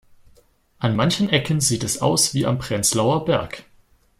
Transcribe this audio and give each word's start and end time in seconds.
An 0.79 0.95
manchen 0.95 1.29
Ecken 1.29 1.61
sieht 1.61 1.83
es 1.83 2.01
aus 2.01 2.33
wie 2.33 2.47
am 2.47 2.57
Prenzlauer 2.57 3.23
Berg. 3.23 3.65